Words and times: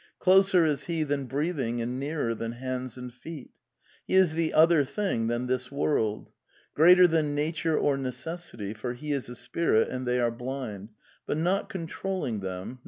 Closer 0.17 0.65
is 0.65 0.85
he 0.87 1.03
than 1.03 1.25
breathing 1.27 1.79
and 1.79 1.99
nearer 1.99 2.33
than 2.33 2.53
hands 2.53 2.97
and 2.97 3.13
feet. 3.13 3.51
He 4.07 4.15
is 4.15 4.33
the 4.33 4.51
Other 4.51 4.83
Thing 4.83 5.27
than 5.27 5.45
this 5.45 5.71
world. 5.71 6.31
Greater 6.73 7.05
than 7.05 7.35
Nature 7.35 7.77
or 7.77 7.97
Necessity, 7.97 8.73
for 8.73 8.93
he 8.95 9.11
is 9.11 9.29
a 9.29 9.35
spirit 9.35 9.89
and 9.89 10.07
they 10.07 10.19
are 10.19 10.31
blind, 10.31 10.89
but 11.27 11.37
not 11.37 11.69
controlling 11.69 12.39
them. 12.39 12.79